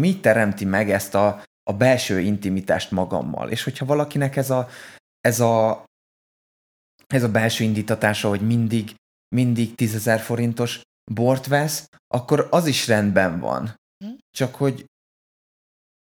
[0.00, 3.50] mi teremti meg ezt a, a belső intimitást magammal.
[3.50, 4.68] És hogyha valakinek ez a,
[5.20, 5.84] ez a,
[7.06, 8.94] ez a belső indítatása, hogy mindig,
[9.34, 10.80] mindig 10 forintos
[11.12, 13.74] bort vesz, akkor az is rendben van.
[14.04, 14.10] Hm.
[14.30, 14.84] Csak hogy,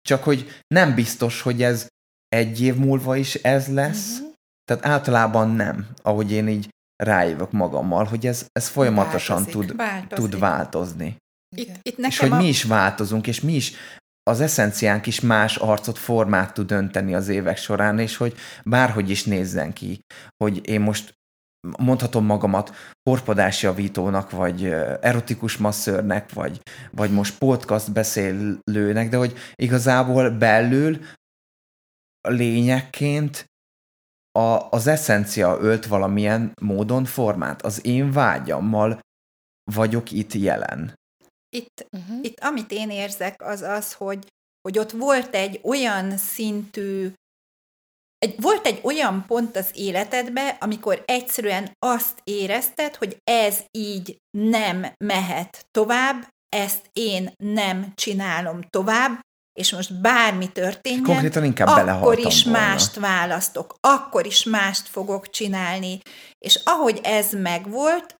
[0.01, 1.87] csak hogy nem biztos, hogy ez
[2.27, 4.19] egy év múlva is ez lesz.
[4.19, 4.27] Mhm.
[4.63, 10.29] Tehát általában nem, ahogy én így rájövök magammal, hogy ez, ez folyamatosan Változik, tud, változik.
[10.29, 11.17] tud változni.
[11.55, 12.41] Itt, itt És nekem hogy a...
[12.41, 13.73] mi is változunk, és mi is
[14.23, 19.23] az eszenciánk is más arcot, formát tud önteni az évek során, és hogy bárhogy is
[19.23, 19.99] nézzen ki,
[20.43, 21.15] hogy én most
[21.77, 22.75] mondhatom magamat
[23.09, 24.63] porpadásjavítónak, vagy
[25.01, 30.99] erotikus masszörnek, vagy, vagy most podcast beszélőnek, de hogy igazából belül
[32.29, 33.45] lényekként
[34.31, 37.61] a, az eszencia ölt valamilyen módon formát.
[37.61, 38.99] Az én vágyammal
[39.71, 40.93] vagyok itt jelen.
[41.49, 42.19] Itt, Uh-huh.
[42.21, 44.27] itt amit én érzek, az az, hogy,
[44.61, 47.11] hogy ott volt egy olyan szintű,
[48.17, 54.85] egy, volt egy olyan pont az életedbe, amikor egyszerűen azt érezted, hogy ez így nem
[54.97, 59.19] mehet tovább, ezt én nem csinálom tovább,
[59.59, 62.59] és most bármi történjen, Konkrétan inkább akkor is volna.
[62.59, 65.99] mást választok, akkor is mást fogok csinálni.
[66.45, 68.15] És ahogy ez megvolt,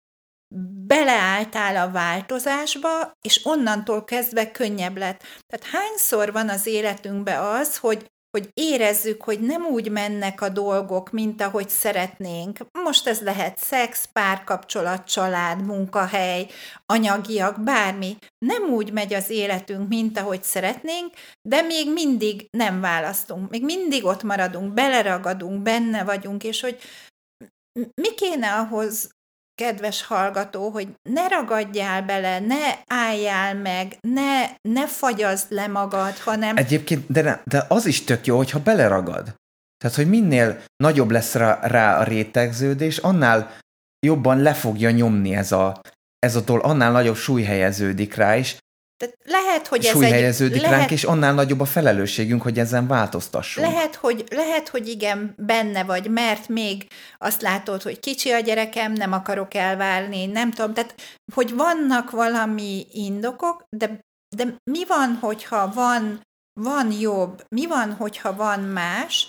[0.88, 5.24] beleálltál a változásba, és onnantól kezdve könnyebb lett.
[5.48, 11.12] Tehát hányszor van az életünkben az, hogy hogy érezzük, hogy nem úgy mennek a dolgok,
[11.12, 12.58] mint ahogy szeretnénk.
[12.84, 16.48] Most ez lehet szex, párkapcsolat, család, munkahely,
[16.86, 18.18] anyagiak, bármi.
[18.46, 23.50] Nem úgy megy az életünk, mint ahogy szeretnénk, de még mindig nem választunk.
[23.50, 26.78] Még mindig ott maradunk, beleragadunk, benne vagyunk, és hogy
[28.02, 29.10] mi kéne ahhoz,
[29.62, 36.58] kedves hallgató, hogy ne ragadjál bele, ne álljál meg, ne, ne fagyazd le magad, hanem
[36.58, 39.36] Egyébként, de, ne, de az is tök jó, hogyha beleragad.
[39.78, 43.58] Tehát, hogy minél nagyobb lesz rá, rá a rétegződés, annál
[44.06, 45.82] jobban le fogja nyomni ez a,
[46.20, 48.58] ez a dolog, annál nagyobb súly helyeződik rá, és
[48.98, 52.60] tehát lehet, hogy ez súly egy, helyeződik lehet, ránk, és annál nagyobb a felelősségünk, hogy
[52.60, 53.68] ezen változtassunk.
[53.68, 58.94] Lehet hogy, lehet, hogy igen, benne vagy, mert még azt látod, hogy kicsi a gyerekem,
[58.94, 60.96] nem akarok elválni, nem tudom, tehát,
[61.34, 64.00] hogy vannak valami indokok, de,
[64.36, 66.22] de mi van, hogyha van,
[66.60, 69.28] van jobb, mi van, hogyha van más,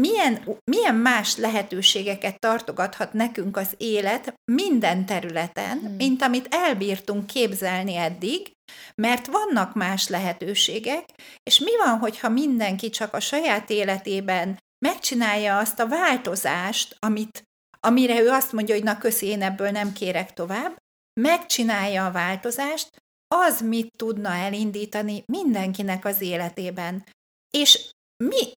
[0.00, 5.94] milyen, milyen más lehetőségeket tartogathat nekünk az élet minden területen, Hmm.
[5.96, 8.50] mint amit elbírtunk képzelni eddig,
[8.94, 11.04] mert vannak más lehetőségek,
[11.42, 17.42] és mi van, hogyha mindenki csak a saját életében megcsinálja azt a változást, amit,
[17.80, 20.76] amire ő azt mondja, hogy na köszi, én ebből nem kérek tovább,
[21.20, 22.90] megcsinálja a változást,
[23.34, 27.06] az mit tudna elindítani mindenkinek az életében.
[27.50, 27.90] És
[28.24, 28.52] mi,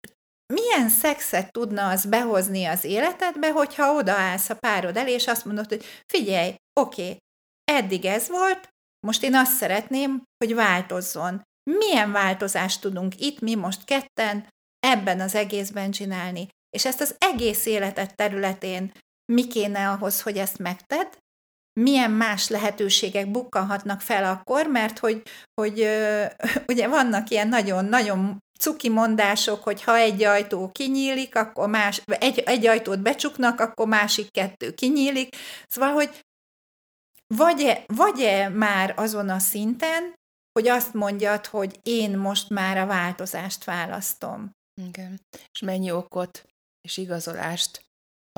[0.54, 5.68] milyen szexet tudna az behozni az életedbe, hogyha odaállsz a párod elé, és azt mondod,
[5.68, 7.18] hogy figyelj, oké, okay,
[7.72, 8.68] eddig ez volt,
[9.08, 11.42] most én azt szeretném, hogy változzon.
[11.70, 14.48] Milyen változást tudunk itt mi most ketten
[14.80, 16.48] ebben az egészben csinálni?
[16.70, 18.92] És ezt az egész életed területén
[19.34, 21.18] mi kéne ahhoz, hogy ezt megted?
[21.80, 25.22] Milyen más lehetőségek bukkanhatnak fel akkor, mert hogy,
[25.62, 26.26] hogy ö,
[26.72, 32.66] ugye vannak ilyen nagyon-nagyon cuki mondások, hogy ha egy ajtó kinyílik, akkor más, egy, egy
[32.66, 35.36] ajtót becsuknak, akkor másik kettő kinyílik.
[35.68, 36.20] Szóval, hogy
[37.36, 40.14] vagy-e, vagy-e már azon a szinten,
[40.52, 44.52] hogy azt mondjad, hogy én most már a változást választom.
[44.82, 45.22] Igen.
[45.52, 46.46] És mennyi okot
[46.82, 47.86] és igazolást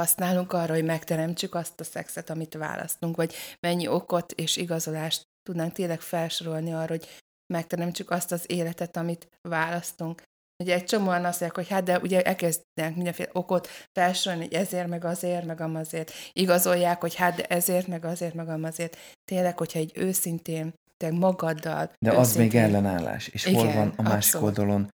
[0.02, 5.74] használunk arra, hogy megteremtsük azt a szexet, amit választunk, vagy mennyi okot és igazolást tudnánk
[5.74, 7.08] tényleg felsorolni arra, hogy
[7.54, 10.24] megteremtsük azt az életet, amit választunk.
[10.58, 14.88] Ugye egy csomóan azt mondják, hogy hát de ugye elkezdenek mindenféle okot felsorolni, hogy ezért,
[14.88, 16.12] meg azért, meg amazért.
[16.34, 18.98] Igazolják, hogy hát de ezért, meg azért, meg amazért.
[19.26, 21.92] Tényleg, hogyha egy őszintén, te magaddal.
[22.00, 23.28] De az még őszintén- ellenállás.
[23.28, 24.58] És hol Igen, van a másik abszolút.
[24.58, 24.90] oldalon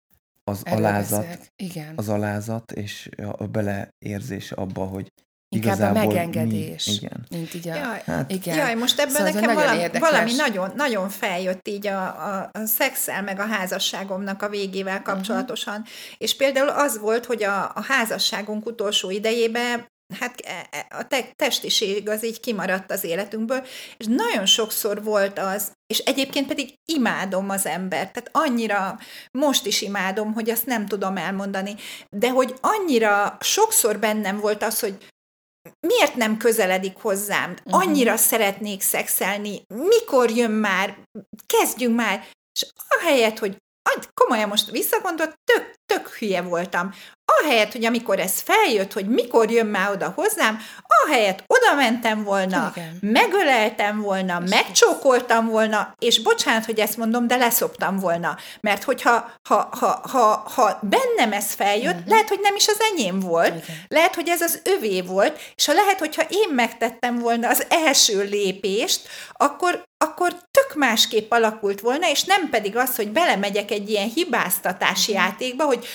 [0.44, 1.46] az Erről alázat, beszélek.
[1.56, 1.92] Igen.
[1.96, 5.12] az alázat és a beleérzés abba, hogy
[5.48, 6.86] Inkább a igazából megengedés.
[6.86, 7.26] Mi, igen.
[7.30, 7.74] Mint így a...
[7.74, 8.56] Jaj, Hát, Igen.
[8.56, 10.10] Jaj, most ebben Szóval nekem nagyon valami, érdekes.
[10.10, 15.02] valami nagyon, nagyon feljött így a, a, a szexel meg a házasságomnak a végével Mhm.
[15.04, 15.74] kapcsolatosan.
[15.74, 15.88] Uh-huh.
[16.18, 21.24] És például az volt, hogy a, a házasságunk utolsó idejében hát e- e- a te,
[21.36, 27.50] testiség az így kimaradt az életünkből, és nagyon sokszor volt az, és egyébként pedig imádom
[27.50, 28.98] az embert, tehát annyira,
[29.38, 31.74] most is imádom, hogy azt nem tudom elmondani,
[32.10, 34.96] de hogy annyira sokszor bennem volt az, hogy
[35.86, 37.56] miért nem közeledik hozzám?
[37.64, 38.26] Annyira uh-huh.
[38.26, 40.98] szeretnék szexelni, mikor jön már,
[41.46, 43.56] kezdjünk már, És ahelyett, hogy
[44.14, 49.66] komolyan most visszagondolt, tök, tök hülye voltam ahelyett, hogy amikor ez feljött, hogy mikor jön
[49.66, 50.58] már oda hozzám,
[51.04, 52.98] ahelyett oda mentem volna, Igen.
[53.00, 58.36] megöleltem volna, és megcsókoltam volna, és bocsánat, hogy ezt mondom, de leszoptam volna.
[58.60, 62.08] Mert hogyha ha, ha, ha, ha bennem ez feljött, uh-huh.
[62.08, 63.76] lehet, hogy nem is az enyém volt, Igen.
[63.88, 68.22] lehet, hogy ez az övé volt, és ha lehet, hogyha én megtettem volna az első
[68.22, 74.08] lépést, akkor, akkor tök másképp alakult volna, és nem pedig az, hogy belemegyek egy ilyen
[74.14, 75.26] hibáztatási uh-huh.
[75.26, 75.86] játékba, hogy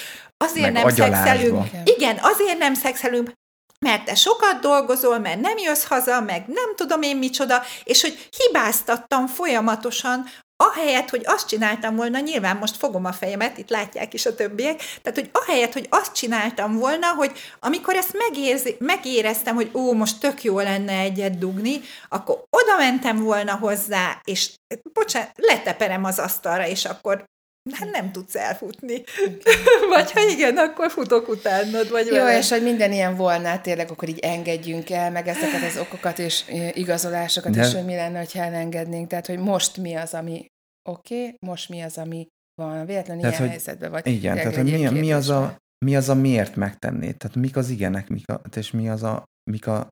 [0.46, 1.66] Azért nem szexelünk.
[1.84, 3.32] Igen, azért nem szexelünk,
[3.80, 8.30] mert te sokat dolgozol, mert nem jössz haza, meg nem tudom én micsoda, és hogy
[8.38, 10.26] hibáztattam folyamatosan,
[10.64, 14.82] ahelyett, hogy azt csináltam volna, nyilván most fogom a fejemet, itt látják is a többiek,
[15.02, 20.20] tehát, hogy ahelyett, hogy azt csináltam volna, hogy amikor ezt megérzi, megéreztem, hogy ó, most
[20.20, 24.52] tök jó lenne egyet dugni, akkor oda mentem volna hozzá, és
[24.94, 27.24] bocsánat, leteperem az asztalra, és akkor
[27.72, 29.04] hát nem tudsz elfutni.
[29.94, 32.38] vagy ha igen, akkor futok utánad, vagy Jó, vele.
[32.38, 36.44] és hogy minden ilyen volna, tényleg akkor így engedjünk el, meg ezeket az okokat és
[36.74, 37.66] igazolásokat De...
[37.66, 39.08] is, hogy mi lenne, ha elengednénk.
[39.08, 40.46] Tehát, hogy most mi az, ami
[40.90, 42.28] oké, okay, most mi az, ami
[42.62, 42.86] van.
[42.86, 44.08] Véletlenül tehát, ilyen hogy, helyzetben vagy.
[44.08, 47.18] Igen, tehát hogy mi, mi, az a, mi az a miért megtennéd?
[47.18, 49.88] Tehát mik az igenek, mik a, és mi az a, mik a,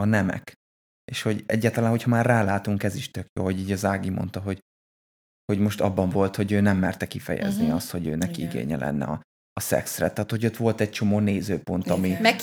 [0.00, 0.52] a nemek?
[1.12, 4.40] És hogy egyáltalán, hogyha már rálátunk, ez is tök jó, hogy így az Ági mondta,
[4.40, 4.58] hogy
[5.46, 7.76] hogy most abban volt, hogy ő nem merte kifejezni uh-huh.
[7.76, 8.52] azt, hogy ő neki Igen.
[8.52, 9.20] igénye lenne a,
[9.52, 10.10] a szexre.
[10.10, 12.08] Tehát, hogy ott volt egy csomó nézőpont, ami...
[12.08, 12.22] Igen.
[12.22, 12.40] Meg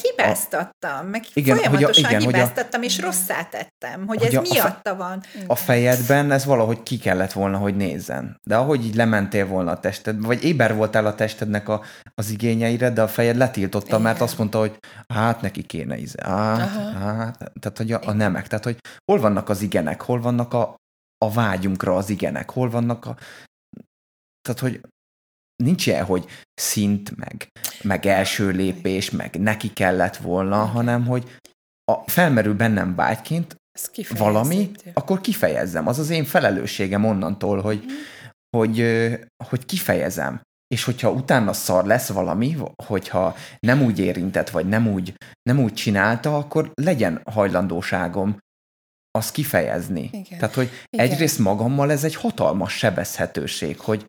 [1.34, 4.42] igen, folyamatosan hogy a, igen, hibáztattam, hogy a, és rosszá tettem, hogy, hogy ez a,
[4.54, 5.24] miatta a, van.
[5.48, 8.40] A fejedben ez valahogy ki kellett volna, hogy nézzen.
[8.44, 11.82] De ahogy így lementél volna a tested, vagy éber voltál a testednek a,
[12.16, 14.02] az igényeire, de a fejed letiltotta, igen.
[14.02, 14.78] mert azt mondta, hogy
[15.14, 16.24] hát neki kéne íze.
[16.26, 18.48] Hát, hát, tehát, hogy a, a nemek.
[18.48, 18.78] Tehát, hogy
[19.12, 20.76] hol vannak az igenek, hol vannak a,
[21.24, 23.18] a vágyunkra az igenek, hol vannak a...
[24.42, 24.82] Tehát, hogy
[25.64, 27.48] nincs ilyen, hogy szint, meg,
[27.84, 31.40] meg első lépés, meg neki kellett volna, hanem, hogy
[31.92, 33.56] a, felmerül bennem vágyként
[34.10, 35.88] valami, akkor kifejezzem.
[35.88, 37.96] Az az én felelősségem onnantól, hogy, mm.
[38.58, 38.80] hogy,
[39.44, 40.42] hogy kifejezem.
[40.68, 45.14] És hogyha utána szar lesz valami, hogyha nem úgy érintett, vagy nem úgy,
[45.50, 48.38] nem úgy csinálta, akkor legyen hajlandóságom
[49.18, 50.10] azt kifejezni.
[50.12, 50.40] Igen.
[50.40, 51.06] Tehát, hogy Igen.
[51.06, 54.06] egyrészt magammal ez egy hatalmas sebezhetőség, hogy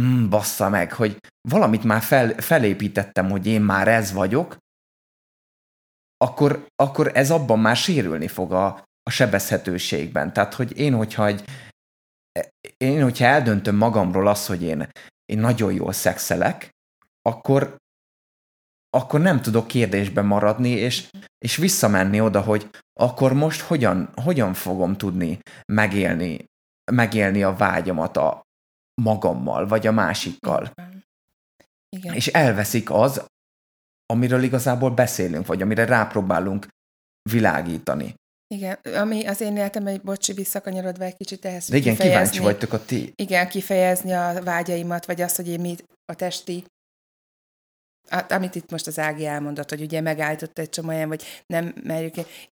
[0.00, 1.16] mm, bassza meg, hogy
[1.48, 4.56] valamit már fel, felépítettem, hogy én már ez vagyok,
[6.16, 10.32] akkor, akkor ez abban már sérülni fog a, a sebezhetőségben.
[10.32, 11.44] Tehát, hogy én, hogyha egy,
[12.76, 14.88] én, hogyha eldöntöm magamról azt, hogy én,
[15.24, 16.70] én nagyon jól szexelek,
[17.22, 17.76] akkor,
[18.90, 22.70] akkor nem tudok kérdésben maradni, és, és visszamenni oda, hogy
[23.00, 25.38] akkor most hogyan, hogyan fogom tudni
[25.72, 26.44] megélni,
[26.92, 28.42] megélni a vágyamat a
[29.02, 30.70] magammal, vagy a másikkal.
[31.96, 32.14] Igen.
[32.14, 33.24] És elveszik az,
[34.06, 36.66] amiről igazából beszélünk, vagy amire rápróbálunk
[37.30, 38.14] világítani.
[38.54, 41.68] Igen, ami az én életem, egy bocsi, visszakanyarodva egy kicsit ehhez.
[41.68, 43.12] De igen, kíváncsi vagytok a ti.
[43.16, 45.76] Igen, kifejezni a vágyaimat, vagy azt, hogy én mi
[46.12, 46.64] a testi
[48.28, 52.14] amit itt most az Ági elmondott, hogy ugye megállított egy csomó vagy nem merjük.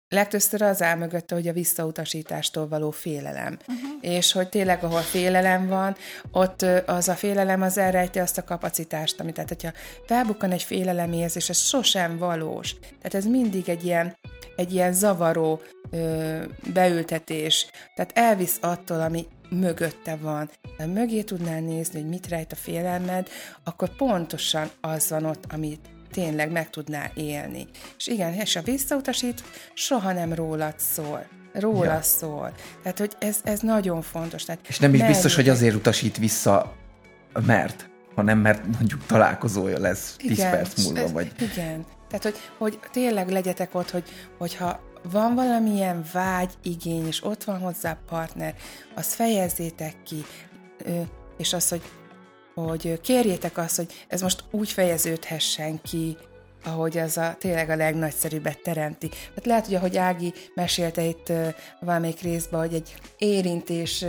[0.09, 3.57] Legtöbbször az áll mögötte, hogy a visszautasítástól való félelem.
[3.67, 3.89] Uh-huh.
[4.01, 5.95] És hogy tényleg, ahol félelem van,
[6.31, 9.71] ott az a félelem az elrejti azt a kapacitást, amit tehát, hogyha
[10.05, 12.75] felbukkan egy félelemérzés, ez sosem valós.
[12.79, 14.17] Tehát ez mindig egy ilyen,
[14.55, 15.61] egy ilyen zavaró
[15.91, 16.37] ö,
[16.73, 17.67] beültetés.
[17.95, 19.27] Tehát elvisz attól, ami
[19.59, 23.29] mögötte van, ha mögé tudnál nézni, hogy mit rejt a félelmed,
[23.63, 27.67] akkor pontosan az van ott, amit tényleg meg tudnál élni.
[27.97, 31.25] És igen, és a visszautasít soha nem rólad szól.
[31.53, 32.01] Róla ja.
[32.01, 32.53] szól.
[32.83, 34.43] Tehát, hogy ez, ez nagyon fontos.
[34.43, 36.75] Tehát és nem is biztos, hogy azért utasít vissza,
[37.45, 40.99] mert, hanem mert mondjuk találkozója lesz 10 perc múlva.
[40.99, 41.31] Ez, vagy...
[41.39, 41.85] Igen.
[42.07, 44.03] Tehát, hogy, hogy tényleg legyetek ott, hogy,
[44.37, 48.55] hogyha van valamilyen vágy, igény, és ott van hozzá partner,
[48.95, 50.25] azt fejezzétek ki,
[51.37, 51.81] és az, hogy,
[52.53, 56.17] hogy kérjétek azt, hogy ez most úgy fejeződhessen ki,
[56.63, 59.09] ahogy az a, tényleg a legnagyszerűbbet teremti.
[59.35, 61.31] Hát lehet, hogy ahogy Ági mesélte itt
[61.79, 64.05] valamelyik részben, hogy egy érintés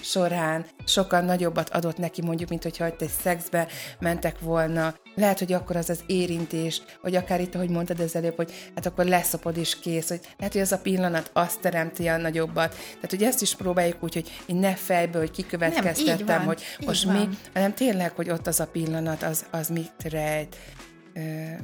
[0.00, 3.66] során sokkal nagyobbat adott neki, mondjuk, mint hogyha egy szexbe
[3.98, 4.94] mentek volna.
[5.14, 8.86] Lehet, hogy akkor az az érintés, hogy akár itt, ahogy mondtad az előbb, hogy hát
[8.86, 12.74] akkor leszopod is kész, hogy lehet, hogy az a pillanat azt teremti a nagyobbat.
[12.74, 16.62] Tehát, hogy ezt is próbáljuk úgy, hogy én ne fejből, hogy kikövetkeztettem, nem, van, hogy
[16.86, 17.14] most van.
[17.14, 20.56] mi, hanem tényleg, hogy ott az a pillanat, az, az mit rejt.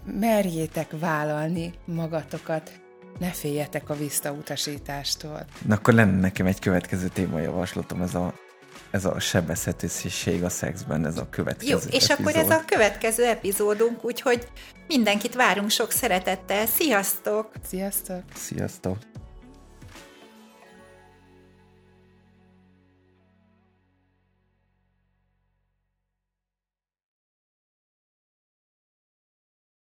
[0.05, 2.82] Merjétek vállalni magatokat,
[3.23, 5.45] ne féljetek a visszautasítástól.
[5.67, 8.35] Na akkor lenne nekem egy következő témajavaslatom, ez a
[8.91, 12.19] ez a sebezhetőség a szexben, ez a következő Jó, és epizód.
[12.19, 14.49] akkor ez a következő epizódunk, úgyhogy
[14.87, 16.67] mindenkit várunk sok szeretettel.
[16.67, 17.51] Sziasztok!
[17.69, 18.23] Sziasztok!
[18.35, 18.97] Sziasztok!